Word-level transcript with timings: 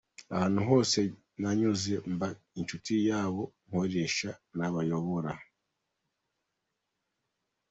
Ahantu 0.33 0.61
hose 0.69 0.99
nanyuze 1.41 1.93
mba 2.13 2.27
inshuti 2.59 2.93
y’abo 3.07 3.43
nkoresha 3.67 4.31
n’abanyobora. 4.57 5.31